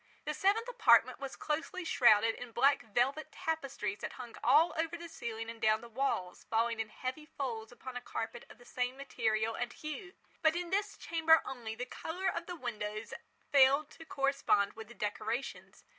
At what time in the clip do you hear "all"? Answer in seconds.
4.43-4.73